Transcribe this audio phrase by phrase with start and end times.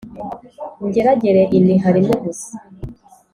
[0.83, 2.53] ingeragere iniha rimwe gusa,